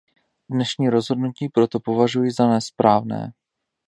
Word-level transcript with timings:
Dnešní 0.51 0.89
rozhodnutí 0.89 1.49
proto 1.49 1.79
považuji 1.79 2.31
za 2.31 2.47
nesprávné. 2.47 3.31